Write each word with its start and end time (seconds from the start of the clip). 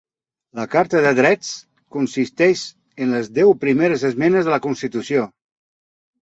La 0.59 0.63
Carta 0.75 1.01
de 1.05 1.09
Drets 1.19 1.51
consisteix 1.95 2.63
en 3.05 3.13
les 3.17 3.29
deu 3.37 3.53
primeres 3.67 4.07
esmenes 4.11 4.51
a 4.51 4.55
la 4.57 4.61
constitució. 4.65 5.29